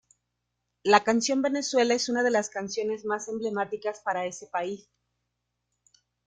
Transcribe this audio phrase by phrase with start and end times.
[0.81, 4.89] La canción Venezuela es una de las canciones más emblemáticas para ese país.